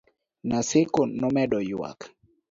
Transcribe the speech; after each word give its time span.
Naseko 0.47 0.99
nomedo 1.19 1.57
yuak 1.69 1.99